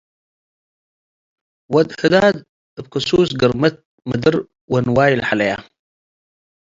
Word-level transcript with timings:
ወድ 1.73 1.89
ህዳድ 1.99 2.35
እብ 2.79 2.85
ክሱስ 2.91 3.29
ግርመት። 3.39 3.75
ምድር 4.09 4.35
ወንዋይ 4.71 5.11
ለሐለየ 5.19 5.51